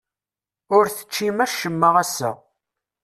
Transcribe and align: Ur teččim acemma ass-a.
Ur 0.75 0.85
teččim 0.89 1.37
acemma 1.45 1.89
ass-a. 2.03 2.31